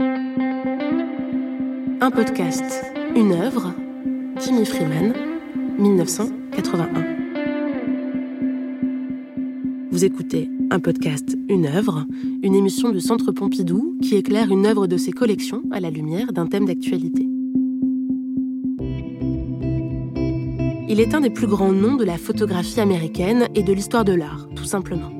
[0.00, 0.10] Un
[2.10, 2.64] podcast,
[3.14, 3.74] une œuvre,
[4.40, 5.12] Jimmy Freeman,
[5.78, 7.04] 1981.
[9.90, 12.06] Vous écoutez un podcast, une œuvre,
[12.42, 16.32] une émission du Centre Pompidou qui éclaire une œuvre de ses collections à la lumière
[16.32, 17.28] d'un thème d'actualité.
[20.88, 24.14] Il est un des plus grands noms de la photographie américaine et de l'histoire de
[24.14, 25.12] l'art, tout simplement.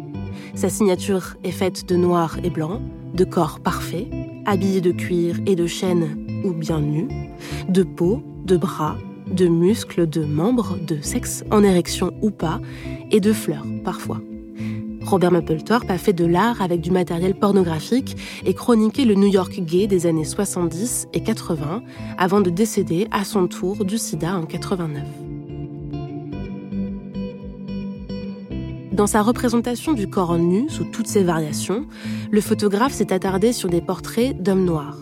[0.54, 2.80] Sa signature est faite de noir et blanc,
[3.12, 4.08] de corps parfaits,
[4.46, 7.08] habillés de cuir et de chaîne ou bien nus,
[7.68, 8.96] de peau, de bras,
[9.30, 12.60] de muscles, de membres, de sexe en érection ou pas,
[13.10, 14.20] et de fleurs parfois.
[15.04, 19.60] Robert Mapplethorpe a fait de l'art avec du matériel pornographique et chroniqué le New York
[19.60, 21.82] gay des années 70 et 80
[22.18, 25.02] avant de décéder à son tour du sida en 89.
[28.92, 31.86] Dans sa représentation du corps nu sous toutes ses variations,
[32.30, 34.98] le photographe s'est attardé sur des portraits d'hommes noirs.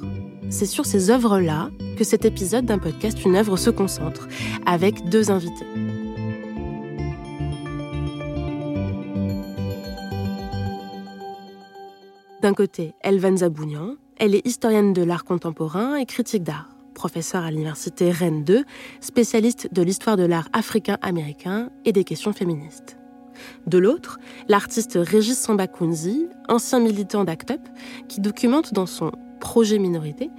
[0.49, 4.29] C'est sur ces œuvres-là que cet épisode d'un podcast Une œuvre se concentre,
[4.65, 5.67] avec deux invités.
[12.43, 17.51] D'un côté, Elvan Zabounian, elle est historienne de l'art contemporain et critique d'art, professeure à
[17.51, 18.63] l'université Rennes 2,
[19.01, 23.00] spécialiste de l'histoire de l'art africain-américain et des questions féministes.
[23.67, 27.69] De l'autre, l'artiste Régis Sambakunzi, ancien militant d'ACT UP,
[28.09, 30.31] qui documente dans son projet minorité,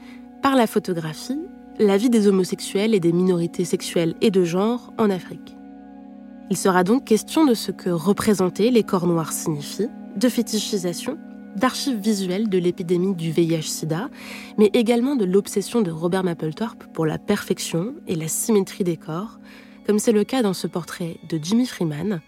[0.41, 1.39] par la photographie,
[1.79, 5.55] la vie des homosexuels et des minorités sexuelles et de genre en Afrique.
[6.49, 11.17] Il sera donc question de ce que représenter les corps noirs signifie, de fétichisation,
[11.55, 14.09] d'archives visuelles de l'épidémie du VIH-Sida,
[14.57, 19.39] mais également de l'obsession de Robert Mapplethorpe pour la perfection et la symétrie des corps,
[19.85, 22.21] comme c'est le cas dans ce portrait de Jimmy Freeman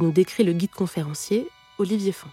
[0.00, 2.28] nous décrit le guide conférencier Olivier Font.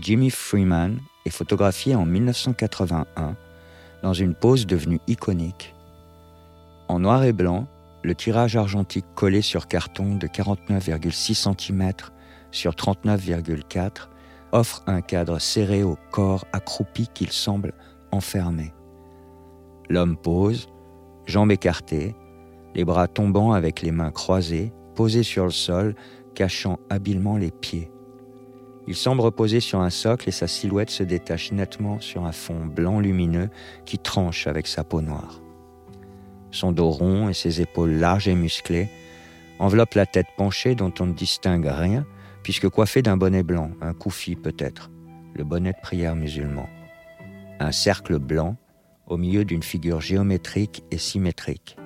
[0.00, 3.36] Jimmy Freeman est photographié en 1981
[4.02, 5.74] dans une pose devenue iconique.
[6.88, 7.66] En noir et blanc,
[8.02, 11.92] le tirage argentique collé sur carton de 49,6 cm
[12.50, 14.08] sur 39,4
[14.52, 17.72] offre un cadre serré au corps accroupi qu'il semble
[18.10, 18.72] enfermer.
[19.88, 20.68] L'homme pose,
[21.26, 22.14] jambes écartées,
[22.74, 25.94] les bras tombant avec les mains croisées, posé sur le sol,
[26.34, 27.90] cachant habilement les pieds.
[28.86, 32.66] Il semble reposer sur un socle et sa silhouette se détache nettement sur un fond
[32.66, 33.50] blanc lumineux
[33.84, 35.40] qui tranche avec sa peau noire.
[36.50, 38.88] Son dos rond et ses épaules larges et musclées
[39.58, 42.06] enveloppent la tête penchée dont on ne distingue rien,
[42.42, 44.90] puisque coiffé d'un bonnet blanc, un koufi peut-être,
[45.34, 46.68] le bonnet de prière musulman.
[47.60, 48.56] Un cercle blanc
[49.06, 51.76] au milieu d'une figure géométrique et symétrique.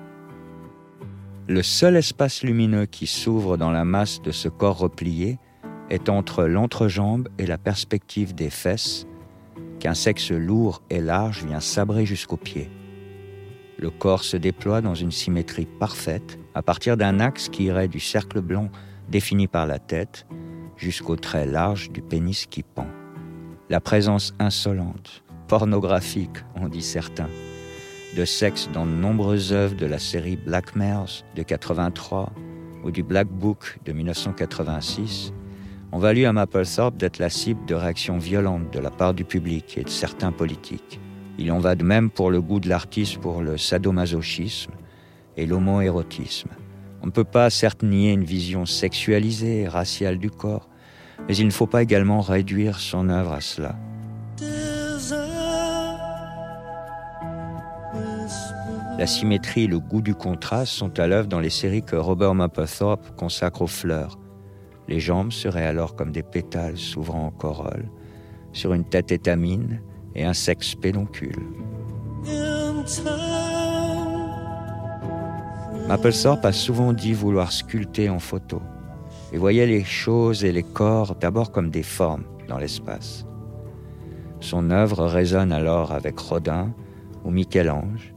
[1.47, 5.37] Le seul espace lumineux qui s'ouvre dans la masse de ce corps replié
[5.91, 9.05] est entre l'entrejambe et la perspective des fesses
[9.79, 12.71] qu'un sexe lourd et large vient sabrer jusqu'aux pieds.
[13.77, 17.99] Le corps se déploie dans une symétrie parfaite à partir d'un axe qui irait du
[17.99, 18.71] cercle blanc
[19.09, 20.25] défini par la tête
[20.77, 22.87] jusqu'au trait large du pénis qui pend.
[23.69, 27.29] La présence insolente, pornographique, on dit certains,
[28.15, 32.31] de sexe dans de nombreuses œuvres de la série Black Males de 83
[32.83, 35.33] ou du Black Book de 1986
[35.91, 39.77] ont valu à Mapplethorpe d'être la cible de réactions violentes de la part du public
[39.77, 41.01] et de certains politiques.
[41.37, 44.71] Il en va de même pour le goût de l'artiste pour le sadomasochisme
[45.35, 46.49] et l'homoérotisme.
[47.01, 50.69] On ne peut pas certes nier une vision sexualisée et raciale du corps,
[51.27, 53.75] mais il ne faut pas également réduire son œuvre à cela.
[58.97, 62.33] La symétrie et le goût du contraste sont à l'œuvre dans les séries que Robert
[62.33, 64.17] Mapplethorpe consacre aux fleurs.
[64.87, 67.89] Les jambes seraient alors comme des pétales s'ouvrant en corolle,
[68.53, 69.81] sur une tête étamine
[70.15, 71.43] et un sexe pédoncule.
[75.89, 78.61] Mapplethorpe a souvent dit vouloir sculpter en photo
[79.33, 83.25] et voyait les choses et les corps d'abord comme des formes dans l'espace.
[84.39, 86.73] Son œuvre résonne alors avec Rodin
[87.25, 88.14] ou Michel-Ange,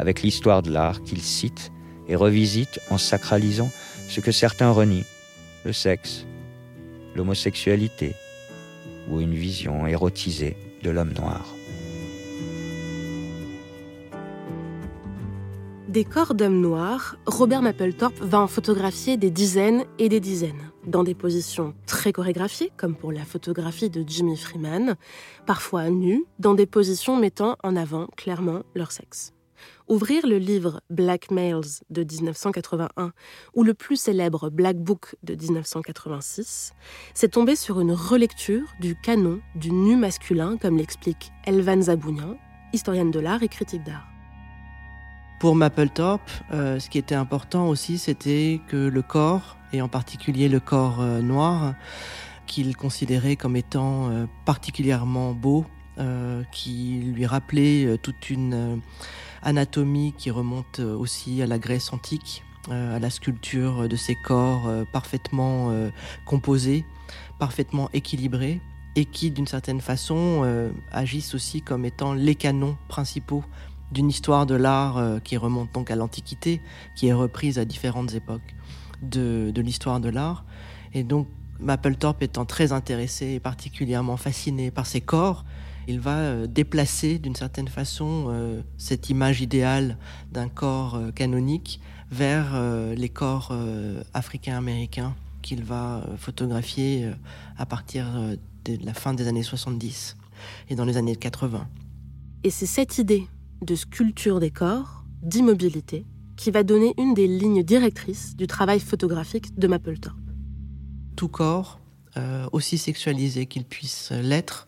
[0.00, 1.70] avec l'histoire de l'art qu'il cite
[2.08, 3.70] et revisite en sacralisant
[4.08, 5.06] ce que certains renient,
[5.64, 6.26] le sexe,
[7.14, 8.14] l'homosexualité
[9.10, 11.44] ou une vision érotisée de l'homme noir.
[15.88, 21.02] Des corps d'hommes noirs, Robert Mapplethorpe va en photographier des dizaines et des dizaines, dans
[21.02, 24.94] des positions très chorégraphiées, comme pour la photographie de Jimmy Freeman,
[25.46, 29.32] parfois nus, dans des positions mettant en avant clairement leur sexe.
[29.90, 33.10] Ouvrir le livre Black Males de 1981
[33.54, 36.74] ou le plus célèbre Black Book de 1986,
[37.12, 42.36] c'est tomber sur une relecture du canon du nu masculin, comme l'explique Elvan Zabounian,
[42.72, 44.06] historienne de l'art et critique d'art.
[45.40, 50.48] Pour Mapplethorpe, euh, ce qui était important aussi, c'était que le corps, et en particulier
[50.48, 51.74] le corps euh, noir,
[52.46, 55.66] qu'il considérait comme étant euh, particulièrement beau,
[56.50, 58.80] qui lui rappelait toute une
[59.42, 64.14] anatomie qui remonte euh, aussi à la Grèce antique, euh, à la sculpture de ces
[64.14, 65.72] corps euh, parfaitement
[66.26, 66.84] composés,
[67.38, 68.60] parfaitement équilibrés,
[68.96, 73.44] et qui, d'une certaine façon, agissent aussi comme étant les canons principaux
[73.92, 76.60] d'une histoire de l'art qui remonte donc à l'Antiquité,
[76.96, 78.54] qui est reprise à différentes époques
[79.00, 80.44] de, l'histoire de l'art.
[80.92, 81.28] Et donc,
[81.60, 85.44] Mapplethorpe étant très intéressé et particulièrement fasciné par ces corps,
[85.90, 89.98] il va euh, déplacer d'une certaine façon euh, cette image idéale
[90.30, 91.80] d'un corps euh, canonique
[92.12, 92.60] vers
[92.96, 93.56] les corps
[94.14, 97.08] africains-américains qu'il va photographier
[97.56, 98.04] à partir
[98.64, 100.16] de la fin des années 70
[100.70, 101.68] et dans les années 80.
[102.42, 103.28] Et c'est cette idée
[103.62, 106.04] de sculpture des corps, d'immobilité,
[106.36, 110.18] qui va donner une des lignes directrices du travail photographique de Mapplethorpe.
[111.14, 111.78] Tout corps,
[112.50, 114.66] aussi sexualisé qu'il puisse l'être,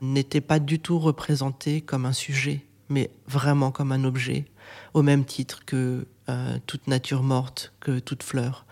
[0.00, 4.46] n'était pas du tout représenté comme un sujet, mais vraiment comme un objet,
[4.94, 8.66] au même titre que euh, toute nature morte, que toute fleur.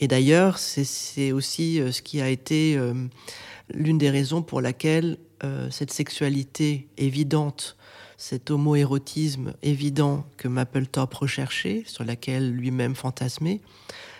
[0.00, 2.92] Et d'ailleurs, c'est aussi euh, ce qui a été euh,
[3.72, 5.18] l'une des raisons pour laquelle
[5.70, 7.76] cette sexualité évidente,
[8.16, 13.60] cet homoérotisme évident que Mapplethorpe recherchait, sur laquelle lui-même fantasmait,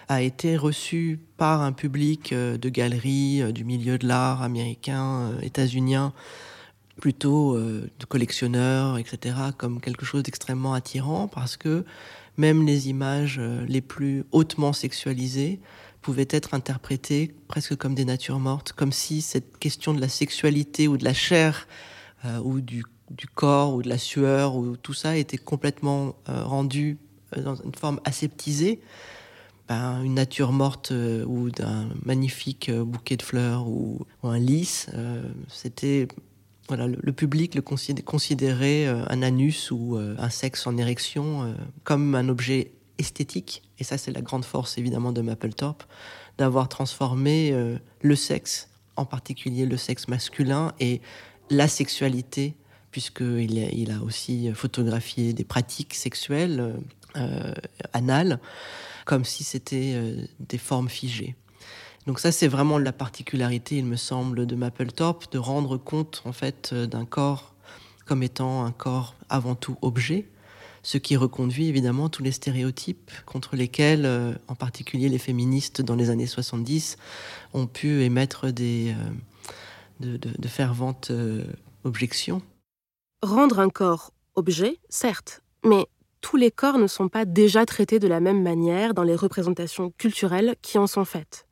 [0.09, 6.13] a été reçu par un public de galeries du milieu de l'art américain, états-unien,
[6.99, 11.85] plutôt euh, de collectionneurs, etc., comme quelque chose d'extrêmement attirant parce que
[12.37, 15.61] même les images euh, les plus hautement sexualisées
[16.03, 20.89] pouvaient être interprétées presque comme des natures mortes, comme si cette question de la sexualité
[20.89, 21.67] ou de la chair
[22.25, 22.85] euh, ou du,
[23.35, 26.99] corps ou de la sueur ou tout ça était complètement rendu
[27.35, 28.83] dans une forme aseptisée.
[29.69, 30.93] Ben, une nature morte
[31.27, 34.89] ou d'un magnifique bouquet de fleurs ou, un lys,
[35.49, 36.09] c'était
[36.69, 41.53] voilà, le, public le considérait euh, un anus ou euh, un sexe en érection euh,
[41.83, 43.63] comme un objet esthétique.
[43.79, 45.85] Et ça, c'est la grande force évidemment de Mapplethorpe,
[46.37, 47.55] d'avoir transformé
[48.01, 51.01] le sexe, en particulier le sexe masculin et
[51.49, 52.57] la sexualité,
[52.91, 56.75] puisqu'il il a aussi photographié des pratiques sexuelles
[57.93, 58.41] anales,
[59.09, 59.97] comme si c'était
[60.39, 61.35] des formes figées.
[62.09, 66.33] Donc ça, c'est vraiment la particularité, il me semble, de Mapplethorpe, de rendre compte en
[66.33, 67.55] fait euh, d'un corps
[68.07, 70.27] comme étant un corps avant tout objet,
[70.83, 75.97] ce qui reconduit évidemment tous les stéréotypes contre lesquels, euh, en particulier les féministes dans
[75.97, 76.97] les années 70,
[77.53, 78.95] ont pu émettre des,
[80.03, 81.13] euh, de, ferventes
[81.85, 82.41] objections.
[83.23, 85.87] Rendre un corps objet, certes, mais
[86.21, 89.93] tous les corps ne sont pas déjà traités de la même manière dans les représentations
[89.99, 91.47] culturelles qui en sont faites.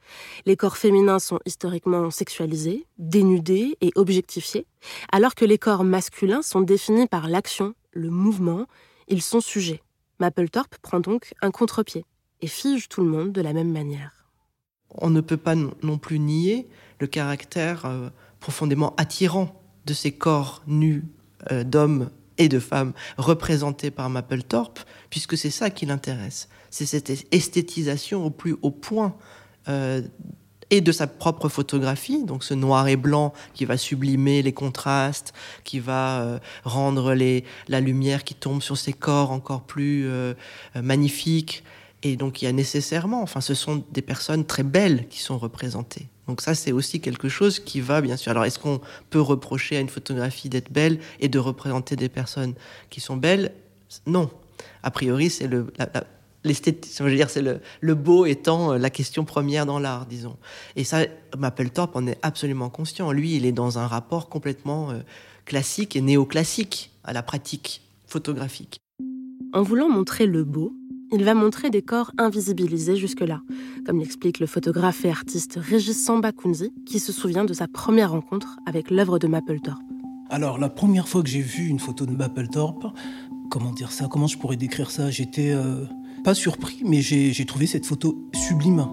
[0.44, 4.66] Les corps féminins sont historiquement sexualisés, dénudés et objectifiés,
[5.12, 8.66] alors que les corps masculins sont définis par l'action, le mouvement,
[9.08, 9.82] ils sont sujets.
[10.20, 12.04] Mapplethorpe prend donc un contre-pied
[12.40, 14.26] et fige tout le monde de la même manière.
[14.90, 16.68] On ne peut pas non plus nier
[17.00, 18.08] le caractère euh,
[18.40, 21.04] profondément attirant de ces corps nus
[21.50, 26.48] euh, d'hommes et de femmes représentés par Mapplethorpe, puisque c'est ça qui l'intéresse.
[26.70, 29.16] C'est cette esthétisation au plus haut point
[29.68, 30.02] euh,
[30.70, 35.32] et de sa propre photographie, donc ce noir et blanc qui va sublimer les contrastes,
[35.62, 37.14] qui va euh, rendre
[37.68, 40.34] la lumière qui tombe sur ses corps encore plus euh,
[40.74, 41.62] magnifique.
[42.02, 45.38] Et donc il y a nécessairement, enfin ce sont des personnes très belles qui sont
[45.38, 46.08] représentées.
[46.28, 48.30] Donc ça c'est aussi quelque chose qui va bien sûr.
[48.30, 48.80] Alors est-ce qu'on
[49.10, 52.54] peut reprocher à une photographie d'être belle et de représenter des personnes
[52.90, 53.52] qui sont belles?
[54.06, 54.30] Non.
[54.82, 55.66] A priori c'est le,
[56.46, 60.36] je veux dire, c'est le, beau étant euh, la question première dans l'art, disons.
[60.76, 61.00] Et ça,
[61.36, 63.12] Mapplethorpe en est absolument conscient.
[63.12, 65.00] Lui, il est dans un rapport complètement euh,
[65.44, 68.78] classique et néoclassique à la pratique photographique.
[69.52, 70.72] En voulant montrer le beau,
[71.12, 73.40] il va montrer des corps invisibilisés jusque-là,
[73.84, 78.58] comme l'explique le photographe et artiste Régis Samba-Kunzi, qui se souvient de sa première rencontre
[78.66, 79.82] avec l'œuvre de Mapplethorpe.
[80.30, 82.86] Alors, la première fois que j'ai vu une photo de Mapplethorpe,
[83.50, 85.84] comment dire ça Comment je pourrais décrire ça J'étais euh,
[86.24, 88.84] pas surpris, mais j'ai trouvé cette photo sublime.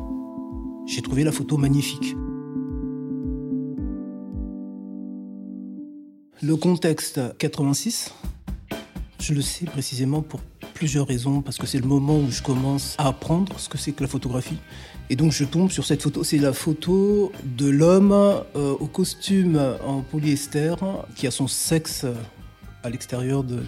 [0.86, 2.15] J'ai trouvé la photo magnifique.
[6.41, 8.13] Le contexte 86,
[9.20, 10.41] je le sais précisément pour
[10.74, 13.92] plusieurs raisons, parce que c'est le moment où je commence à apprendre ce que c'est
[13.92, 14.58] que la photographie.
[15.10, 16.24] Et donc je tombe sur cette photo.
[16.24, 18.44] C'est la photo de l'homme euh,
[18.80, 20.75] au costume en polyester
[21.15, 22.06] qui a son sexe
[22.84, 23.63] à l'extérieur de,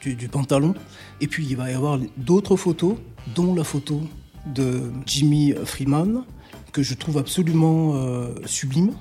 [0.00, 0.74] du, pantalon.
[1.20, 2.96] Et puis il va y avoir d'autres photos,
[3.34, 4.00] dont la photo
[4.46, 6.24] de Jimmy Freeman,
[6.72, 8.92] que je trouve absolument euh, sublime,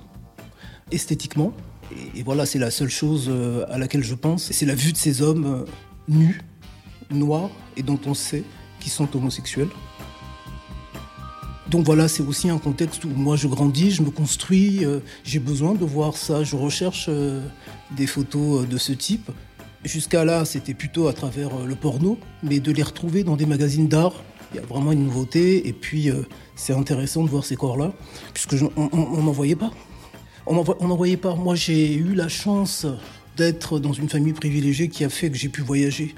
[0.92, 1.54] esthétiquement.
[2.16, 4.52] Et, voilà, c'est la seule chose euh, à laquelle je pense.
[4.52, 5.66] C'est la vue de ces hommes euh,
[6.08, 6.42] nus,
[7.12, 8.44] noirs, et dont on sait
[8.80, 9.70] qu'ils sont homosexuels.
[11.70, 14.86] Donc voilà, c'est aussi un contexte où moi je grandis, je me construis,
[15.24, 17.10] j'ai besoin de voir ça, je recherche
[17.98, 19.32] des photos de ce type.
[19.86, 23.46] Jusqu'à là, c'était plutôt à travers euh, le porno, mais de les retrouver dans des
[23.46, 24.14] magazines d'art,
[24.52, 25.68] il y a vraiment une nouveauté.
[25.68, 26.24] Et puis, euh,
[26.56, 27.94] c'est intéressant de voir ces corps-là,
[28.34, 29.70] puisque on n'en voyait pas.
[30.48, 31.36] On n'en voyait pas.
[31.36, 32.88] Moi, j'ai eu la chance
[33.38, 36.16] d'être dans une famille privilégiée qui a fait que j'ai pu voyager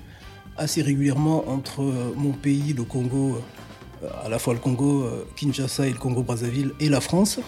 [0.57, 3.39] assez régulièrement entre euh, mon pays, le Congo,
[4.23, 7.39] à la fois le Congo, Kinshasa et le Congo Brazzaville, et la France.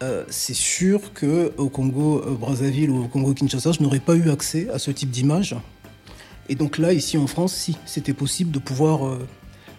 [0.00, 4.14] Euh, c'est sûr que au Congo euh, Brazzaville ou au Congo Kinshasa, je n'aurais pas
[4.14, 5.56] eu accès à ce type d'image.
[6.48, 9.26] Et donc là, ici en France, si, c'était possible de pouvoir euh,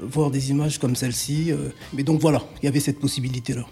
[0.01, 1.51] voir des images comme celle-ci.
[1.93, 3.65] mais donc voilà, il y avait cette possibilité-là.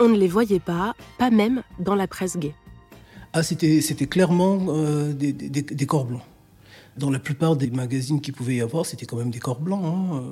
[0.00, 2.54] On ne les voyait pas, pas même dans la presse gay.
[3.32, 4.58] Ah, c'était, c'était clairement
[5.12, 6.22] des, corps blancs.
[6.96, 9.84] Dans la plupart des magazines qu'il pouvait y avoir, c'était quand même des corps blancs.
[9.84, 10.22] Hein.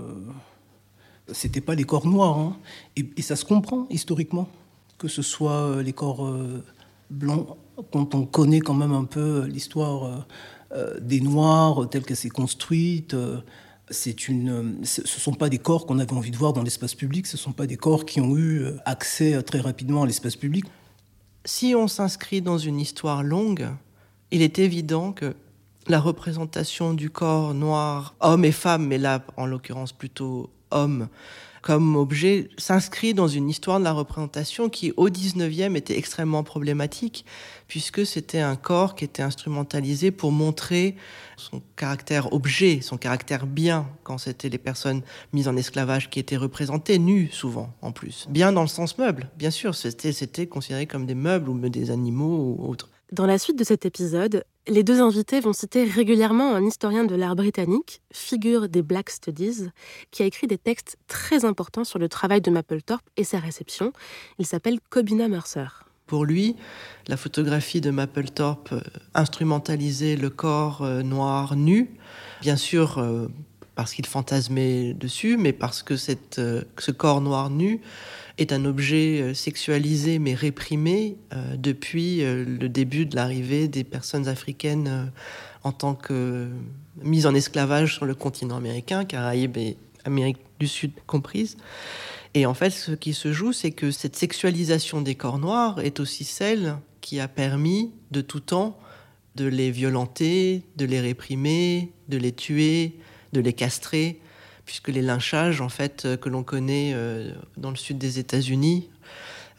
[1.33, 2.39] C'était pas les corps noirs.
[2.39, 2.57] Hein.
[2.97, 4.49] et ça se comprend historiquement
[5.03, 6.63] que ce soit euh, les corps euh,
[7.11, 7.49] blancs,
[7.91, 10.25] quand on connaît quand même un peu l'histoire
[10.73, 13.17] euh, des Noirs telle qu'elle s'est construite.
[13.91, 16.95] C'est une, ce ne sont pas des corps qu'on avait envie de voir dans l'espace
[16.95, 20.37] public, ce ne sont pas des corps qui ont eu accès très rapidement à l'espace
[20.37, 20.65] public.
[21.45, 23.69] Si on s'inscrit dans une histoire longue,
[24.31, 25.35] il est évident que
[25.89, 31.09] la représentation du corps noir, homme et femme, mais là en l'occurrence plutôt homme,
[31.63, 37.25] comme objet s'inscrit dans une histoire de la représentation qui, au 19e, était extrêmement problématique,
[37.69, 40.97] puisque c'était un corps qui était instrumentalisé pour montrer
[41.37, 46.37] son caractère objet, son caractère bien, quand c'était les personnes mises en esclavage qui étaient
[46.37, 48.27] représentées, nues souvent, en plus.
[48.29, 52.57] Bien dans le sens meuble, bien sûr, c'était considéré comme des meubles ou des animaux
[52.59, 52.91] ou autres.
[53.13, 57.15] Dans la suite de cet épisode, les deux invités vont citer régulièrement un historien de
[57.15, 59.69] l'art britannique, figure des Black Studies,
[60.11, 63.93] qui a écrit des textes très importants sur le travail de Mapplethorpe et sa réception.
[64.39, 65.67] Il s'appelle Cobina Mercer.
[66.07, 66.57] Pour lui,
[67.09, 68.81] la photographie de Mapplethorpe euh,
[69.15, 71.91] instrumentalisait le corps euh, noir nu,
[72.41, 73.29] bien sûr euh,
[73.75, 77.81] parce qu'il fantasmait dessus, mais parce que ce corps noir nu
[78.39, 83.85] est un objet euh, sexualisé mais réprimé euh, depuis euh, le début de l'arrivée des
[83.85, 85.13] personnes africaines
[85.65, 86.49] en tant que
[87.03, 91.57] mises en esclavage sur le continent américain, Caraïbes et Amérique du Sud comprises.
[92.35, 96.01] Et en fait, ce qui se joue, c'est que cette sexualisation des corps noirs est
[96.01, 98.79] aussi celle qui a permis de tout temps
[99.37, 102.99] de les violenter, de les réprimer, de les tuer,
[103.33, 104.21] de les castrer,
[104.65, 108.89] puisque les lynchages en fait euh, que l'on connaît euh, dans le sud des États-Unis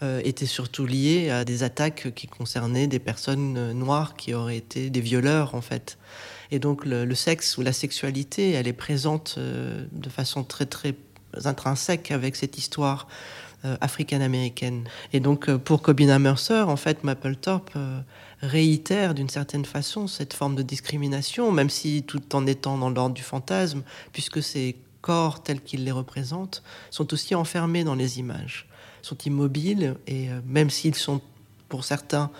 [0.01, 4.89] euh, étaient surtout liés à des attaques qui concernaient des personnes noires qui auraient été
[4.89, 5.97] des violeurs en fait.
[6.51, 10.93] Et donc le, sexe ou la sexualité, elle est présente de façon très très
[11.45, 13.07] intrinsèque avec cette histoire
[13.63, 14.83] africaine-américaine.
[15.13, 17.75] Et donc pour Cobina Mercer, en fait, Mapplethorpe
[18.43, 23.15] réitère d'une certaine façon cette forme de discrimination, même si tout en étant dans l'ordre
[23.15, 23.81] du fantasme,
[24.11, 28.67] puisque c'est corps tels qu'ils les représentent sont aussi enfermés dans les images,
[29.03, 31.21] sont immobiles et euh, même s'ils sont
[31.69, 32.31] pour certains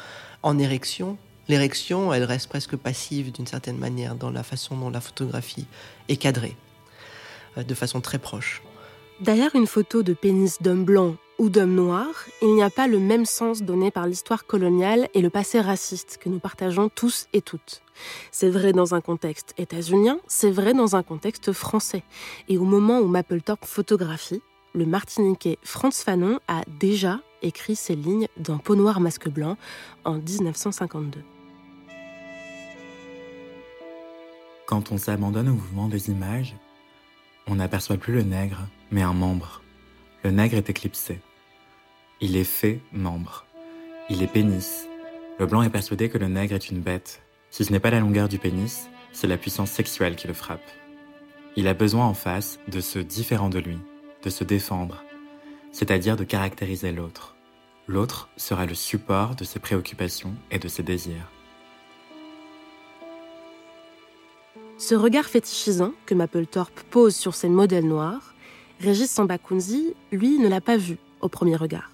[0.41, 1.17] en érection,
[1.48, 5.67] l'érection, elle reste presque passive d'une certaine manière dans la façon dont la photographie
[6.08, 6.55] est cadrée,
[7.58, 8.63] euh, de façon très proche.
[9.20, 12.08] Derrière une photo de pénis d'homme blanc ou d'homme noir,
[12.42, 16.18] il n'y a pas le même sens donné par l'histoire coloniale et le passé raciste
[16.22, 17.82] que nous partageons tous et toutes.
[18.32, 22.04] C'est vrai dans un contexte états-unien, c'est vrai dans un contexte français.
[22.50, 24.42] Et au moment où Mapplethorpe photographie,
[24.75, 29.58] le Martiniquais Franz Fanon a déjà écrit ces lignes dans Peau noire masque blanc
[30.06, 31.20] en 1952.
[34.66, 36.56] Quand on s'abandonne au mouvement des images,
[37.48, 39.62] on n'aperçoit plus le nègre, mais un membre.
[40.24, 41.20] Le nègre est éclipsé.
[42.22, 43.46] Il est fait membre.
[44.10, 44.88] Il est pénis.
[45.38, 47.22] Le blanc est persuadé que le nègre est une bête,
[47.53, 50.68] si ce n'est pas la longueur du pénis, c'est la puissance sexuelle qui le frappe.
[51.56, 53.77] Il a besoin en face de ce différent de lui,
[54.24, 55.03] de se défendre,
[55.72, 57.36] c'est-à-dire de caractériser l'autre.
[57.88, 61.30] L'autre sera le support de ses préoccupations et de ses désirs.
[64.80, 68.33] Ce regard fétichisant que Mapplethorpe pose sur ses modèles noirs,
[68.80, 71.92] Régis Sambakunzi, lui, ne l'a pas vu au premier regard.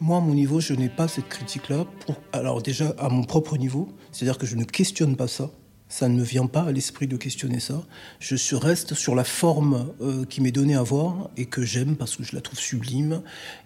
[0.00, 1.86] Moi, à mon niveau, je n'ai pas cette critique-là.
[2.32, 5.50] Alors déjà, à mon propre niveau, c'est-à-dire que je ne questionne pas ça.
[5.88, 7.82] Ça ne me vient pas à l'esprit de questionner ça.
[8.18, 12.16] Je reste sur la forme euh, qui m'est donnée à voir et que j'aime parce
[12.16, 13.22] que je la trouve sublime.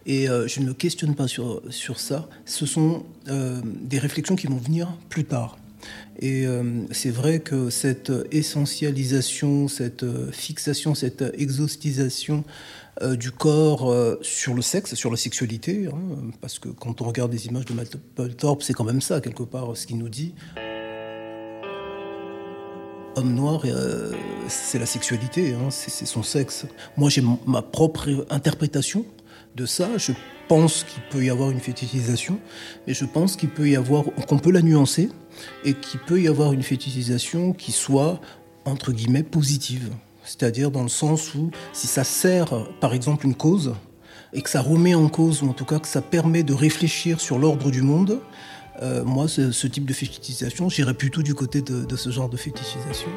[0.07, 2.29] Et euh, je ne me questionne pas sur, sur ça.
[2.45, 5.57] Ce sont euh, des réflexions qui vont venir plus tard.
[6.21, 6.47] Et
[6.93, 12.43] c'est vrai que cette essentialisation, cette fixation, cette exhaustisation
[13.03, 15.99] du corps sur le sexe, sur la sexualité, hein,
[16.41, 17.99] parce que quand on regarde des images de Matt
[18.39, 20.35] Thorpe, c'est quand même ça, quelque part, ce qu'il nous dit
[23.17, 24.13] homme noir, euh,
[24.47, 26.67] c'est la sexualité, hein, c'est son sexe.
[26.97, 29.05] Moi, j'ai ma propre interprétation
[29.57, 29.89] de ça.
[29.97, 30.13] Je
[30.49, 32.39] pense qu'il peut y avoir une fétichisation,
[32.87, 35.09] mais je pense qu'il peut y avoir, qu'on peut la nuancer
[35.65, 38.21] et qu'il peut y avoir une fétichisation qui soit
[38.65, 39.91] entre guillemets positive.
[40.25, 43.75] C'est-à-dire dans le sens où si ça sert, par exemple, une cause
[44.33, 47.21] et que ça remet en cause, ou en tout cas que ça permet de réfléchir
[47.21, 48.21] sur l'ordre du monde,
[48.83, 53.09] euh, moi, ce, type de fétichisation, j'irais plutôt du côté de, ce genre de fétichisation.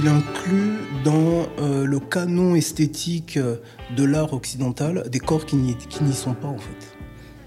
[0.00, 6.34] Il inclut dans euh, le canon esthétique de l'art occidental des corps qui n'y sont
[6.34, 6.96] pas en fait.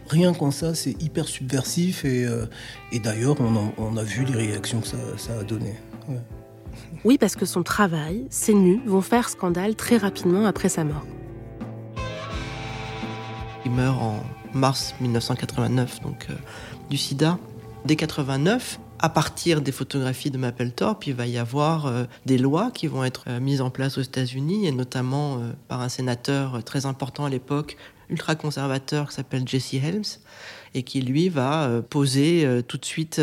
[0.10, 2.46] Rien qu'en ça, c'est hyper subversif et, euh,
[3.02, 4.98] d'ailleurs, on, a vu les réactions que ça,
[5.40, 5.76] a donné.
[7.06, 11.06] Oui, parce que son travail, ses nus, vont faire scandale très rapidement après sa mort.
[13.64, 14.22] Il meurt en
[14.54, 16.34] mars 1989, donc euh,
[16.90, 17.40] du sida.
[17.86, 22.72] Dès 89, à partir des photographies de Mapplethorpe, il va y avoir euh, des lois
[22.72, 26.86] qui vont être euh, mises en place aux États-Unis, et notamment par un sénateur très
[26.86, 27.78] important à l'époque,
[28.10, 30.20] ultra-conservateur, qui s'appelle Jesse Helms,
[30.74, 33.22] et qui, lui, va poser tout de suite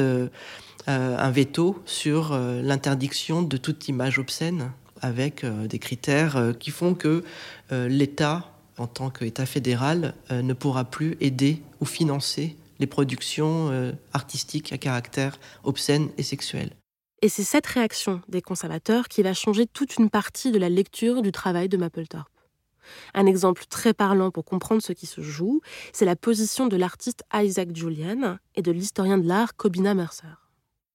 [0.87, 7.23] un veto sur l'interdiction de toute image obscène, avec des critères qui font que
[7.71, 8.45] l'État
[8.79, 14.73] en tant qu'État fédéral, euh, ne pourra plus aider ou financer les productions euh, artistiques
[14.73, 16.71] à caractère obscène et sexuel.
[17.21, 21.21] Et c'est cette réaction des conservateurs qui va changer toute une partie de la lecture
[21.23, 22.29] du travail de Mapplethorpe.
[23.13, 25.61] Un exemple très parlant pour comprendre ce qui se joue,
[25.93, 30.27] c'est la position de l'artiste Isaac Julian et de l'historien de l'art Cobina Mercer.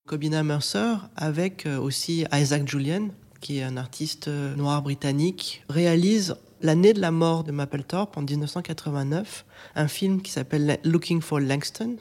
[0.08, 3.10] Cobina Mercer, avec euh, aussi Isaac Julian,
[3.41, 9.45] qui est un artiste noir britannique, réalise l'année de la mort de Mapplethorpe, en 1989,
[9.76, 11.97] un film qui s'appelle Looking for Langston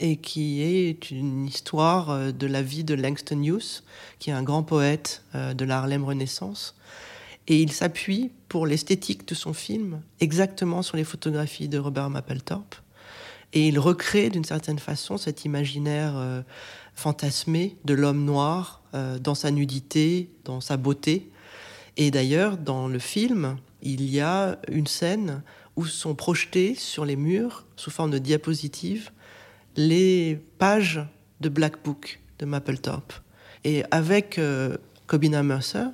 [0.00, 3.82] et qui est une histoire euh, de la vie de Langston Hughes,
[4.18, 6.74] qui est un grand poète euh, de la Harlem Renaissance.
[7.46, 12.74] Et il s'appuie pour l'esthétique de son film exactement sur les photographies de Robert Mapplethorpe.
[13.52, 16.42] Et il recrée d'une certaine façon cet imaginaire euh,
[16.94, 18.82] fantasmé de l'homme noir
[19.20, 21.30] dans sa nudité, dans sa beauté.
[21.98, 23.58] Et d'ailleurs, dans le film,
[23.92, 25.42] il y a une scène
[25.76, 29.10] où sont projetées sur les murs, sous forme de diapositives,
[29.76, 31.06] les pages
[31.40, 33.12] de Black Book de Mapplethorpe.
[33.64, 35.86] Et avec euh, Cobina Mercer,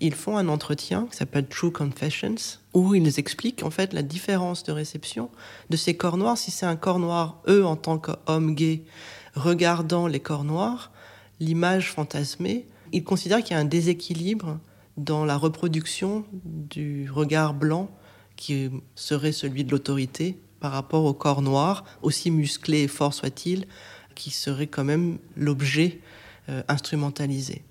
[0.00, 4.64] ils font un entretien qui s'appelle True Confessions, où ils expliquent en fait la différence
[4.64, 5.30] de réception
[5.68, 6.38] de ces corps noirs.
[6.38, 8.82] Si c'est un corps noir, eux, en tant qu'hommes gays,
[9.34, 10.92] regardant les corps noirs,
[11.40, 14.58] l'image fantasmée, ils considèrent qu'il y a un déséquilibre
[14.96, 17.90] dans la reproduction du regard blanc
[18.36, 23.66] qui serait celui de l'autorité par rapport au corps noir, aussi musclé et fort soit-il,
[24.14, 26.00] qui serait quand même l'objet
[26.48, 27.62] euh, instrumentalisé.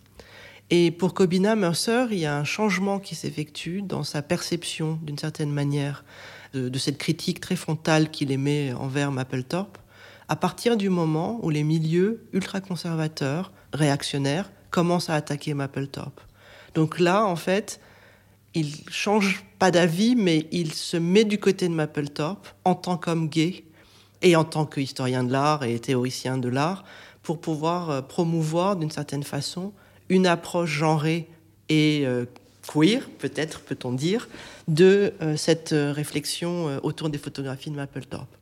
[0.70, 5.18] Et pour Cobina Mercer, il y a un changement qui s'effectue dans sa perception, d'une
[5.18, 6.04] certaine manière,
[6.54, 9.78] de, de, cette critique très frontale qu'il émet envers Mapplethorpe,
[10.30, 16.22] à partir du moment où les milieux ultra-conservateurs, réactionnaires, commencent à attaquer Mapplethorpe.
[16.74, 17.80] Donc là, en fait,
[18.54, 23.28] il change pas d'avis, mais il se met du côté de Mapplethorpe en tant qu'homme
[23.28, 23.64] gay
[24.22, 26.84] et en tant qu'historien de l'art et théoricien de l'art
[27.22, 29.74] pour pouvoir euh, promouvoir d'une certaine façon
[30.10, 31.28] une approche genrée
[31.70, 32.26] et euh,
[32.68, 34.28] queer, peut-être peut-on dire,
[34.68, 38.36] de euh, cette réflexion autour des photographies de Mapplethorpe.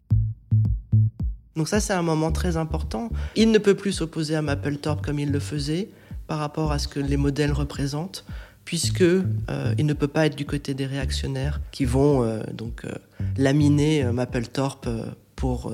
[1.55, 3.09] Donc ça, c'est un moment très important.
[3.35, 5.89] Il ne peut plus s'opposer à Mapplethorpe comme il le faisait
[6.31, 8.23] par rapport à ce que les modèles représentent,
[8.63, 9.25] puisque euh,
[9.77, 12.93] il ne peut pas être du côté des réactionnaires qui vont euh, donc euh,
[13.35, 14.87] laminer Mapplethorpe
[15.35, 15.73] pour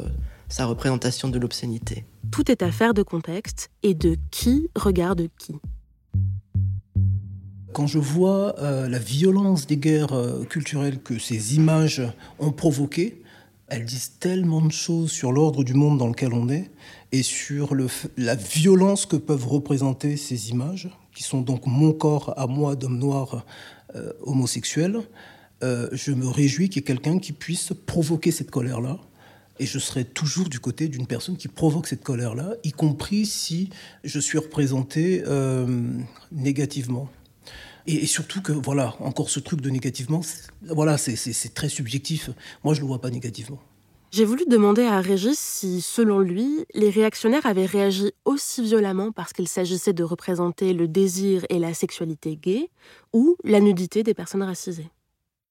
[0.49, 2.05] sa représentation de l'obscénité.
[2.31, 5.53] Tout est affaire de contexte et de qui regarde qui.
[7.71, 10.17] Quand je vois la violence des guerres
[10.49, 12.01] culturelles que ces images
[12.39, 13.21] ont provoquées,
[13.67, 16.71] Elles disent tellement de choses sur l'ordre du monde dans lequel on est
[17.11, 17.75] et sur
[18.15, 22.97] la violence que peuvent représenter ces images, qui sont donc mon corps à moi d'homme
[22.97, 23.45] noir
[23.95, 25.01] euh, homosexuel.
[25.63, 28.99] Euh, je me réjouis qu'il y ait quelqu'un qui puisse provoquer cette colère-là.
[29.59, 33.69] Et je serai toujours du côté d'une personne qui provoque cette colère-là, y compris si
[34.03, 35.91] je suis représenté euh,
[36.31, 37.09] négativement.
[37.87, 40.21] Et, surtout que, voilà, encore ce truc de négativement,
[40.61, 42.29] voilà, c'est très subjectif.
[42.63, 43.59] Moi, je ne le vois pas négativement.
[44.11, 49.33] J'ai voulu demander à Régis si, selon lui, les réactionnaires avaient réagi aussi violemment parce
[49.33, 52.69] qu'il s'agissait de représenter le désir et la sexualité gay
[53.13, 54.89] ou la nudité des personnes racisées.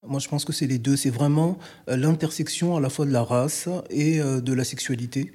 [0.05, 0.95] Moi, je pense que c'est les deux.
[0.95, 1.57] C'est vraiment
[1.89, 5.33] euh, l'intersection à la fois de la race et euh, de la sexualité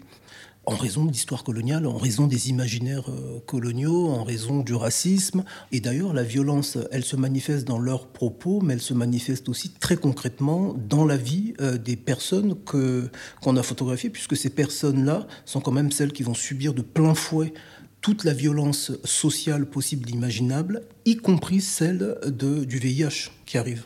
[0.65, 5.45] en raison de l'histoire coloniale, en raison des imaginaires euh, coloniaux, en raison du racisme.
[5.73, 9.71] Et d'ailleurs, la violence, elle se manifeste dans leurs propos, mais elle se manifeste aussi
[9.71, 15.27] très concrètement dans la vie euh, des personnes que, qu'on a photographiées, puisque ces personnes-là
[15.45, 17.53] sont quand même celles qui vont subir de plein fouet
[18.01, 23.85] toute la violence sociale possible imaginable, y compris celle de, du VIH qui arrive.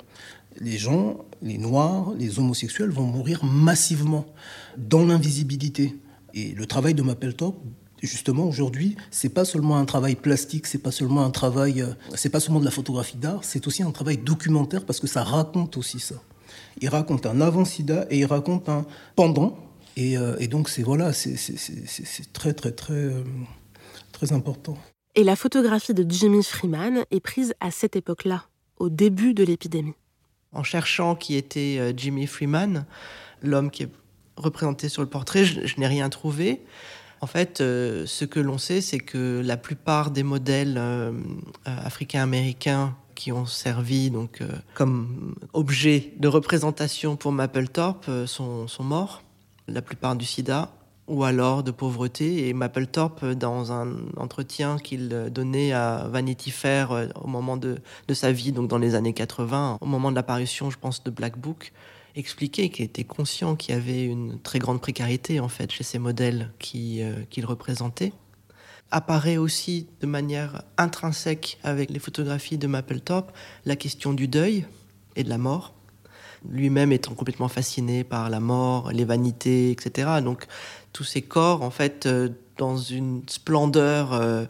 [0.59, 4.25] Les gens, les noirs, les homosexuels vont mourir massivement
[4.79, 5.95] dans l'invisibilité
[6.37, 7.57] et le travail de Mapplethorpe,
[8.03, 12.29] justement aujourd'hui, c'est pas seulement un travail plastique, c'est pas seulement un travail, euh, c'est
[12.29, 15.79] pas seulement de la photographie d'art, c'est aussi un travail documentaire parce que ça raconte
[15.79, 16.17] aussi ça.
[16.83, 18.85] Il raconte un avant-sida et il raconte un
[19.17, 19.59] pendant.
[19.97, 21.37] Et, euh, donc c'est voilà, c'est
[22.35, 23.25] très très très euh,
[24.13, 24.77] très important.
[25.15, 28.45] Et la photographie de Jimmy Freeman est prise à cette époque-là,
[28.77, 29.95] au début de l'épidémie.
[30.53, 32.85] En cherchant qui était Jimmy Freeman,
[33.43, 33.91] l'homme qui est
[34.37, 36.63] représenté sur le portrait, je, n'ai rien trouvé.
[37.21, 41.15] En fait, euh, ce que l'on sait, c'est que la plupart des modèles euh, euh,
[41.65, 44.43] africains-américains qui ont servi donc
[44.75, 49.23] comme objet de représentation pour Mapplethorpe sont, sont morts.
[49.69, 50.71] La plupart du SIDA
[51.09, 52.47] ou alors de pauvreté.
[52.47, 58.33] Et Mapplethorpe, dans un entretien qu'il donnait à Vanity Fair au moment de, de, sa
[58.33, 61.73] vie, donc dans les années 80, au moment de l'apparition, je pense, de Black Book,
[62.17, 65.99] expliqué qu'il était conscient qu'il y avait une très grande précarité en fait chez ces
[65.99, 68.13] modèles euh, qu'il représentait.
[68.91, 73.33] Apparaît aussi de manière intrinsèque avec les photographies de Mapplethorpe
[73.65, 74.65] la question du deuil
[75.17, 75.75] et de la mort.
[76.49, 80.21] Lui-même étant complètement fasciné par la mort, les vanités, etc.
[80.23, 80.47] Donc
[80.93, 84.45] tous ces corps, en fait, euh, dans une splendeur euh,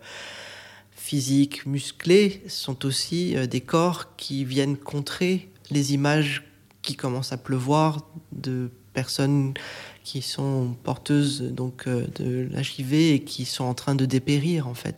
[0.92, 6.44] physique, musclée, sont aussi des corps qui viennent contrer les images
[6.87, 8.01] qui commence à pleuvoir,
[8.33, 9.53] de personnes
[10.05, 14.75] qui sont porteuses donc euh, de l'HIV et qui sont en train de dépérir en
[14.75, 14.94] fait.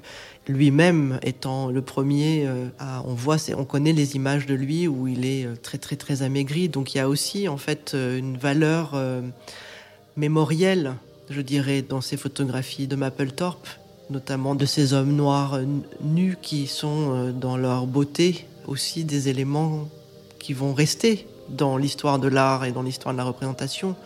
[0.47, 5.09] Lui-même étant le premier, euh, à, on voit, on connaît les images de lui où
[5.09, 6.69] il est euh, très très très amaigri.
[6.69, 8.95] Donc il y a aussi en fait une valeur
[10.17, 10.95] mémorielle,
[11.31, 13.67] je dirais, dans ces photographies de Mapplethorpe,
[14.11, 15.59] notamment de ces hommes noirs
[16.03, 19.89] nus qui sont dans leur beauté aussi des éléments
[20.39, 23.97] qui vont rester dans l'histoire de l'art et dans l'histoire de la représentation,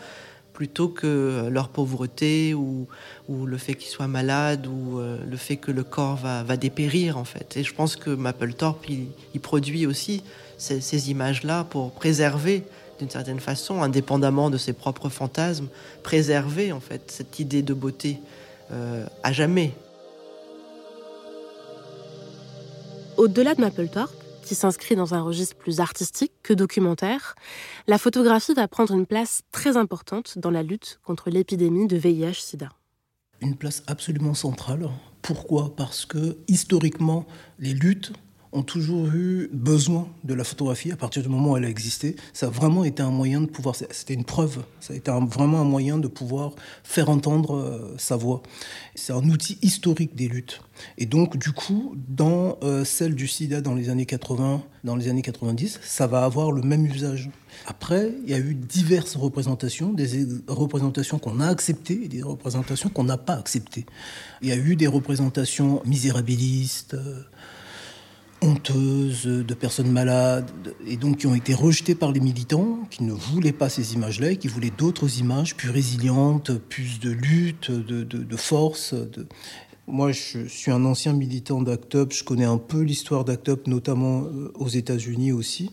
[0.53, 2.87] plutôt que leur pauvreté ou,
[3.29, 7.17] le fait qu'ils soient malades ou euh, le fait que le corps va, va, dépérir
[7.17, 7.57] en fait.
[7.57, 10.23] Et je pense que Mapplethorpe, il, produit aussi
[10.59, 12.65] ces, ces images-là pour préserver
[12.99, 15.67] d'une certaine façon, indépendamment de ses propres fantasmes,
[16.05, 18.19] préserver en fait cette idée de beauté
[18.71, 19.73] euh, à jamais.
[23.17, 24.22] Au-delà de Mapplethorpe,
[24.55, 27.35] s'inscrit dans un registre plus artistique que documentaire,
[27.87, 32.69] la photographie va prendre une place très importante dans la lutte contre l'épidémie de VIH-Sida.
[33.41, 34.89] Une place absolument centrale.
[35.23, 35.75] Pourquoi?
[35.77, 37.27] Parce que historiquement,
[37.59, 38.13] les luttes
[38.53, 42.17] ont toujours eu besoin de la photographie à partir du moment où elle a existé.
[42.33, 45.61] Ça a vraiment été un moyen de pouvoir, c'était une preuve, ça a été vraiment
[45.61, 46.53] un moyen de pouvoir
[46.85, 48.43] faire entendre euh, sa voix.
[48.95, 50.61] C'est un outil historique des luttes.
[50.99, 55.09] Et donc, du coup, dans euh, celle du sida dans les années 80, dans les
[55.09, 57.31] années 90, ça va avoir le même usage.
[57.67, 62.89] Après, il y a eu diverses représentations, des représentations qu'on a acceptées et des représentations
[62.89, 63.87] qu'on n'a pas acceptées.
[64.43, 67.23] Il y a eu des représentations misérabilistes, euh,
[68.43, 70.51] honteuses, de personnes malades,
[70.87, 74.33] et donc qui ont été rejetées par les militants, qui ne voulaient pas ces images-là,
[74.33, 78.95] et qui voulaient d'autres images plus résilientes, plus de lutte, de, de, force.
[79.87, 83.67] Moi, je suis un ancien militant d'ACT UP, je connais un peu l'histoire d'ACT UP,
[83.67, 85.71] notamment euh, aux États-Unis aussi.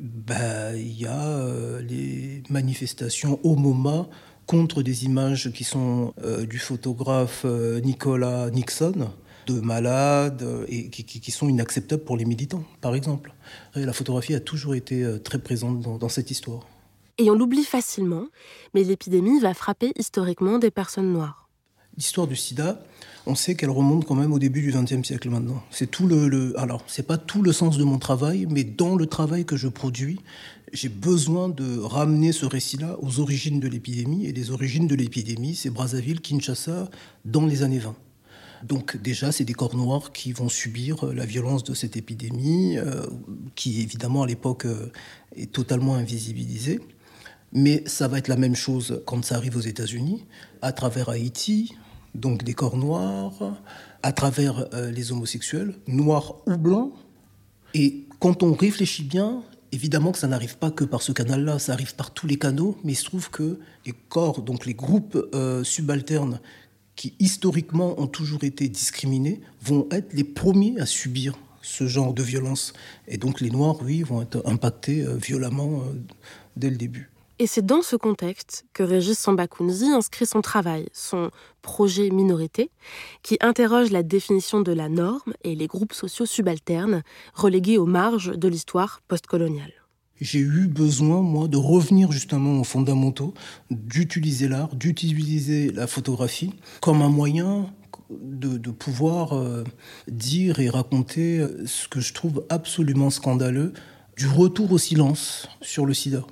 [0.00, 4.08] Bah, il y a euh, les manifestations au MoMA
[4.46, 7.44] contre des images qui sont euh, du photographe
[7.84, 9.10] Nicolas Nixon,
[9.48, 13.32] de malades euh, et qui, sont inacceptables pour les militants, par exemple.
[13.74, 16.66] la photographie a toujours été euh, très présente dans, cette histoire.
[17.18, 18.26] Et on l'oublie facilement,
[18.74, 21.48] mais l'épidémie va frapper historiquement des personnes noires.
[21.96, 22.80] L'histoire du sida,
[23.26, 25.62] on sait qu'elle remonte quand même au début du XXe siècle maintenant.
[25.70, 28.94] C'est tout le, le alors c'est pas tout le sens de mon travail, mais dans
[28.94, 30.20] le travail que je produis,
[30.72, 34.26] j'ai besoin de ramener ce récit-là aux origines de l'épidémie.
[34.26, 36.88] Et les origines de l'épidémie, c'est Brazzaville, Kinshasa,
[37.24, 37.96] dans les années 20.
[38.62, 43.06] Donc déjà, c'est des corps noirs qui vont subir la violence de cette épidémie, euh,
[43.54, 44.90] qui évidemment à l'époque euh,
[45.36, 46.80] est totalement invisibilisée.
[47.52, 50.24] Mais ça va être la même chose quand ça arrive aux États-Unis,
[50.60, 51.74] à travers Haïti,
[52.14, 53.62] donc des corps noirs,
[54.02, 56.92] à travers euh, les homosexuels, noirs ou blancs.
[57.74, 59.42] Et quand on réfléchit bien,
[59.72, 62.76] évidemment que ça n'arrive pas que par ce canal-là, ça arrive par tous les canaux,
[62.84, 66.40] mais il se trouve que les corps, donc les groupes euh, subalternes
[66.98, 72.24] qui historiquement ont toujours été discriminés, vont être les premiers à subir ce genre de
[72.24, 72.72] violence.
[73.06, 75.84] Et donc les Noirs, oui, vont être impactés euh, violemment
[76.56, 77.08] dès le début.
[77.38, 81.30] Et c'est dans ce contexte que Régis Sambakunzi inscrit son travail, son
[81.62, 82.68] projet Minorité,
[83.22, 88.36] qui interroge la définition de la norme et les groupes sociaux subalternes relégués aux marges
[88.36, 89.72] de l'histoire postcoloniale.
[90.20, 93.34] J'ai eu besoin, moi, de revenir justement aux fondamentaux,
[93.70, 97.72] d'utiliser l'art, d'utiliser la photographie comme un moyen
[98.10, 99.64] de, pouvoir euh,
[100.08, 103.72] dire et raconter ce que je trouve absolument scandaleux,
[104.16, 106.24] du retour au silence sur le sida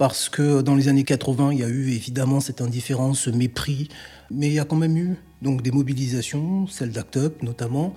[0.00, 3.88] parce que dans les années 80, il y a eu évidemment cette indifférence, ce mépris,
[4.30, 7.92] mais il y a quand même eu donc des mobilisations, celle d'Act Up notamment.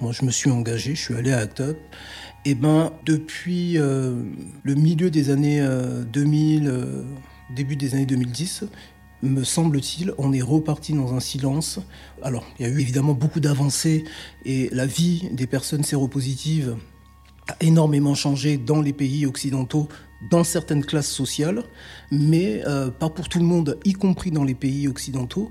[0.00, 1.78] Moi, je me suis engagé, je suis allé à Act Up.
[2.44, 4.20] Et ben, depuis euh,
[4.64, 5.64] le milieu des années
[6.12, 7.04] 2000, euh, euh,
[7.54, 8.64] début des années 2010,
[9.22, 11.78] me semble-t-il, on est reparti dans un silence.
[12.20, 14.02] Alors, il y a eu évidemment beaucoup d'avancées
[14.44, 16.76] et la vie des personnes séropositives
[17.48, 19.88] a énormément changé dans les pays occidentaux
[20.28, 21.62] dans certaines classes sociales,
[22.10, 22.62] mais
[22.98, 25.50] pas pour tout le monde, y compris dans les pays occidentaux.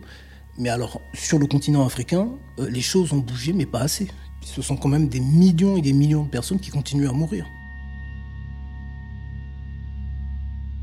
[0.58, 4.08] Mais alors, sur le continent africain, les choses ont bougé, mais pas assez.
[4.41, 7.45] Ce sont quand même des millions et des millions de personnes qui continuent à mourir.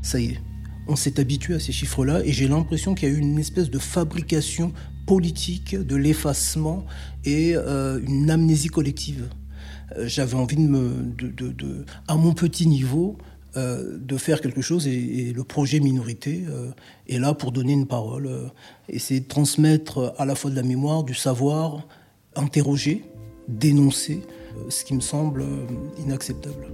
[0.01, 0.41] Ça y est,
[0.87, 3.69] on s'est habitué à ces chiffres-là et j'ai l'impression qu'il y a eu une espèce
[3.69, 4.73] de fabrication
[5.05, 6.85] politique de l'effacement
[7.25, 9.29] et euh, une amnésie collective.
[9.97, 11.13] J'avais envie de me,
[12.07, 13.17] à mon petit niveau,
[13.57, 16.69] euh, de faire quelque chose et, le projet Minorité euh,
[17.07, 18.47] est là pour donner une parole, euh,
[18.89, 21.87] essayer de transmettre à la fois de la mémoire, du savoir,
[22.35, 23.05] interroger,
[23.49, 24.21] dénoncer,
[24.69, 25.43] ce qui me semble
[25.97, 26.67] inacceptable.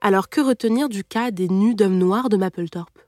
[0.00, 2.98] Alors que retenir du cas des nus d'hommes noirs de Mapplethorpe?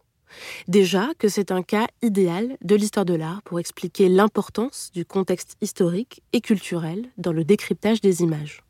[0.69, 5.57] Déjà que c'est un cas idéal de l'histoire de l'art pour expliquer l'importance du contexte
[5.61, 8.63] historique et culturel dans le décryptage des images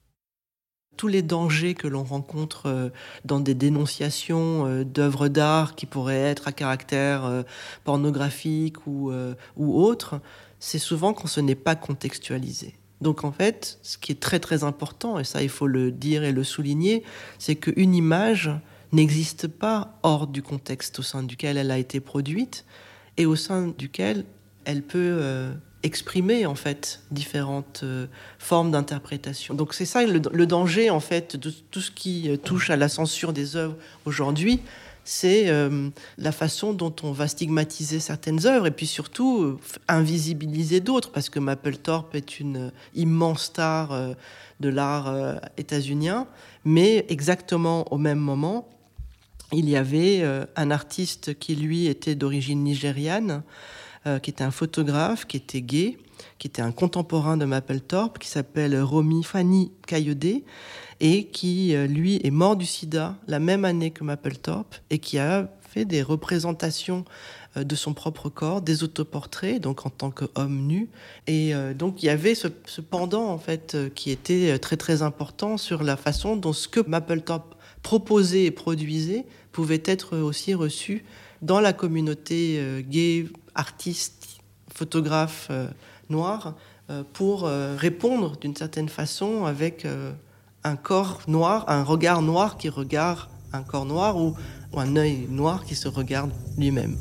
[1.01, 2.91] tous les dangers que l'on rencontre euh,
[3.25, 7.43] dans des dénonciations euh, d'œuvres d'art qui pourraient être à caractère euh,
[7.85, 9.11] pornographique ou,
[9.57, 10.21] ou autre,
[10.59, 12.75] c'est souvent quand ce n'est pas contextualisé.
[13.01, 16.23] Donc en fait, ce qui est très très important, et ça il faut le dire
[16.23, 17.03] et le souligner,
[17.39, 18.51] c'est qu'une image
[18.93, 22.67] n'existe pas hors du contexte au sein duquel elle a été produite
[23.17, 24.27] et au sein duquel
[24.67, 25.51] elle peut
[25.83, 28.07] exprimer en fait différentes euh,
[28.39, 29.55] formes d'interprétation.
[29.55, 32.89] Donc c'est ça le, danger en fait de tout ce qui euh, touche à la
[32.89, 34.61] censure des œuvres aujourd'hui,
[35.03, 35.51] c'est
[36.19, 41.41] la façon dont on va stigmatiser certaines œuvres et puis surtout invisibiliser d'autres parce que
[41.41, 44.15] Mapplethorpe est une immense star
[44.61, 46.29] de l'art états-unien,
[46.65, 48.69] mais exactement au même moment,
[49.53, 53.43] il y avait euh, un artiste qui, lui, était d'origine nigériane,
[54.07, 55.99] euh, qui était un photographe, qui était gay,
[56.39, 60.43] qui était un contemporain de Mapplethorpe, qui s'appelle Romy Fanny Kayode,
[61.01, 65.19] et qui, euh, lui, est mort du sida la même année que Mapplethorpe, et qui
[65.19, 67.05] a fait des représentations
[67.57, 70.89] de son propre corps, des autoportraits, donc en tant qu'homme nu.
[71.27, 75.57] Et donc il y avait ce, ce, pendant, en fait, qui était très très important
[75.57, 81.05] sur la façon dont ce que Mapplethorpe proposait et produisait pouvait être aussi reçu
[81.43, 84.41] dans la communauté euh, gay, artiste,
[84.73, 85.69] photographe euh,
[86.09, 86.55] noir,
[86.91, 89.87] euh, pour répondre d'une certaine façon avec
[90.65, 94.35] un corps noir, un regard noir qui regarde un corps noir ou
[94.77, 96.97] un œil noir qui se regarde lui-même.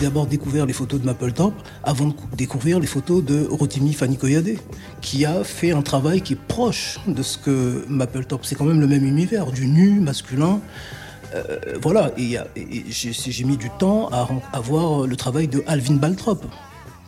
[0.00, 4.16] J'ai d'abord découvert les photos de Mapplethorpe avant de découvrir les photos de Rotimi Fanny
[4.16, 4.56] Koyade,
[5.02, 8.46] qui a fait un travail qui est proche de ce que Mapplethorpe.
[8.46, 10.60] C'est quand même le même univers, du nu masculin,
[11.82, 12.38] voilà, et,
[12.88, 16.44] j'ai mis du temps à, à voir le travail de Alvin Baltrop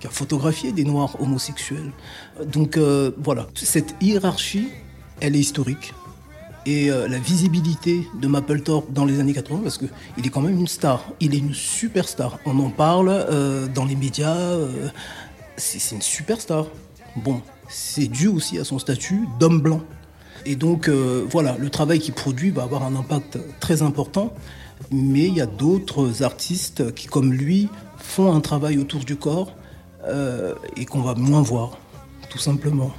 [0.01, 1.93] qui a photographié des Noirs homosexuels.
[2.47, 4.69] Donc voilà, cette hiérarchie,
[5.21, 5.95] elle est historique
[6.67, 9.89] et euh, la visibilité de Mapplethorpe dans les années 80 parce qu'il
[10.25, 11.05] est quand même une star.
[11.21, 12.39] Il est une superstar.
[12.47, 14.37] On en parle euh, dans les médias.
[14.37, 14.89] Euh,
[15.57, 16.67] c'est une superstar.
[17.17, 19.81] Bon, c'est dû aussi à son statut d'homme blanc.
[20.45, 24.35] Et donc voilà, le travail qu'il produit va avoir un impact très important.
[24.91, 29.55] Mais il y a d'autres artistes qui, comme lui, font un travail autour du corps
[30.77, 31.79] et qu'on va moins voir,
[32.29, 32.93] tout simplement.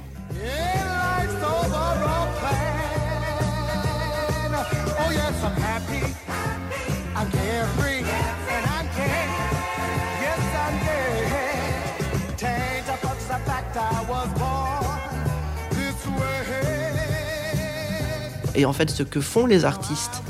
[18.54, 20.22] Et en fait, ce que font les artistes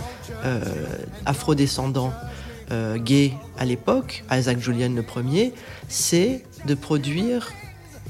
[0.45, 0.61] euh,
[1.27, 2.13] afrodescendants
[2.71, 5.53] euh, gays à l'époque, Isaac Julian le premier,
[5.89, 7.53] c'est de produire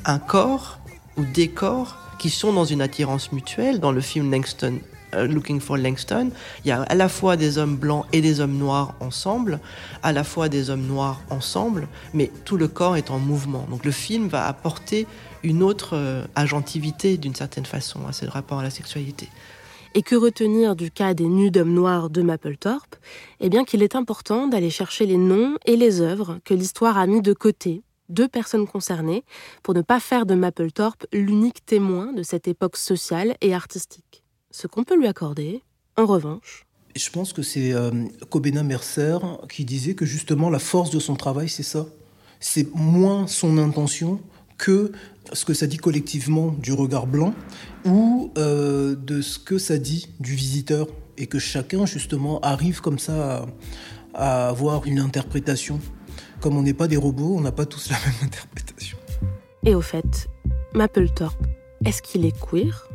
[0.04, 0.78] un corps
[1.16, 3.80] ou des corps qui sont dans une attirance mutuelle.
[3.80, 4.78] Dans le film Langston,
[5.14, 6.30] euh, Looking for Langston,
[6.64, 9.58] il y a à la fois des hommes blancs et des hommes noirs ensemble,
[10.04, 13.66] à la fois des hommes noirs ensemble, mais tout le corps est en mouvement.
[13.68, 15.08] Donc le film va apporter
[15.42, 19.28] une autre agentivité d'une certaine façon à ce rapport à la sexualité.
[19.96, 22.96] Et que retenir du cas des nus d'hommes noirs de Mapplethorpe
[23.38, 27.06] Eh bien qu'il est important d'aller chercher les noms et les œuvres que l'histoire a
[27.06, 29.22] mis de côté, deux personnes concernées,
[29.62, 34.24] pour ne pas faire de Mapplethorpe l'unique témoin de cette époque sociale et artistique.
[34.50, 35.62] Ce qu'on peut lui accorder,
[35.96, 37.92] en revanche, je pense que c'est euh,
[38.64, 41.86] Mercer qui disait que justement la force de son travail, c'est ça.
[42.40, 44.20] C'est moins son intention
[44.58, 44.92] que
[45.32, 47.34] ce que ça dit collectivement du regard blanc
[47.84, 52.98] ou euh, de ce que ça dit du visiteur et que chacun justement arrive comme
[52.98, 53.46] ça
[54.14, 55.80] à, avoir une interprétation.
[56.40, 58.98] Comme on n'est pas des robots, on n'a pas tous la même interprétation.
[59.64, 60.28] Et au fait,
[60.74, 61.46] Mapplethorpe,
[61.84, 62.88] est-ce qu'il est queer?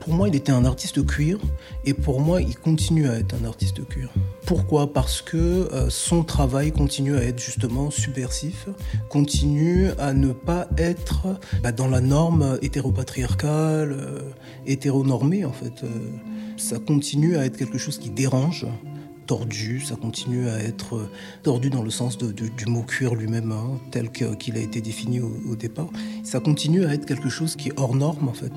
[0.00, 1.38] Pour moi, il était un artiste cuir
[1.84, 4.08] et pour moi, il continue à être un artiste cuir.
[4.46, 4.92] Pourquoi?
[4.92, 8.68] Parce que euh, son travail continue à être justement subversif,
[9.08, 11.26] continue à ne pas être
[11.62, 14.20] bah, dans la norme hétéropatriarcale, euh,
[14.66, 15.82] hétéronormée en fait.
[15.82, 15.88] Euh,
[16.56, 18.64] ça continue à être quelque chose qui dérange,
[19.26, 21.10] tordu, ça continue à être
[21.42, 25.56] tordu dans le sens du mot cuir lui-même, hein, tel qu'il a été défini au
[25.56, 25.88] départ.
[26.22, 28.52] Ça continue à être quelque chose qui est hors norme en fait.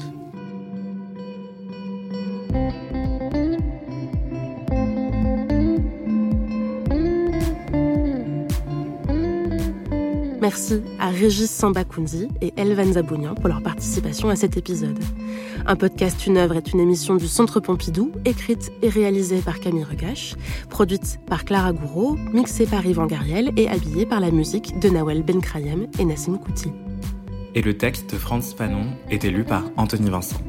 [10.60, 15.00] Merci à Régis Sambakundi et Elvan Zabounian pour leur participation à cet épisode.
[15.66, 19.86] Un podcast Une œuvre est une émission du Centre Pompidou, écrite et réalisée par Camille
[19.86, 20.36] Regache,
[20.70, 25.24] produite par Clara Gouraud, mixée par Yvan Gariel et habillée par la musique de Nawel
[25.24, 26.74] Benkrayem et Nassim Kouti.
[27.56, 30.42] Et le texte de Franz Fanon est lu par Anthony Vincent.